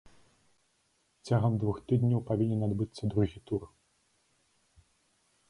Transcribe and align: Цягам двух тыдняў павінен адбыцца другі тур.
Цягам 1.29 1.53
двух 1.63 1.77
тыдняў 1.91 2.23
павінен 2.31 2.65
адбыцца 2.69 3.03
другі 3.13 3.39
тур. 3.51 3.69